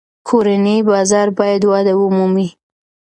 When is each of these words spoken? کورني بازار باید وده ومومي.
کورني 0.27 0.75
بازار 0.89 1.27
باید 1.39 1.61
وده 1.71 1.93
ومومي. 1.97 2.47